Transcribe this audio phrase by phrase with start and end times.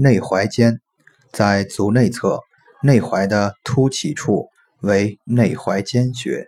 [0.00, 0.80] 内踝尖
[1.32, 2.38] 在足内侧
[2.84, 4.46] 内踝的凸起处
[4.80, 6.46] 为内踝尖穴。